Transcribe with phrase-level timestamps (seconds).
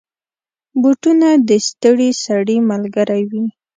[0.81, 3.43] بوټونه د ستړي سړي ملګری وي.